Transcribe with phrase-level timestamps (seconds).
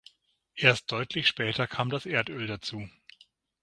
[0.55, 2.89] Erst deutlich später kam das Erdöl dazu.